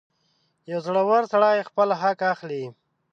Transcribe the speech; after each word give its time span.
•یو 0.71 0.79
زړور 0.85 1.23
سړی 1.31 1.57
خپل 1.69 1.89
حق 2.01 2.19
اخلي. 2.33 2.63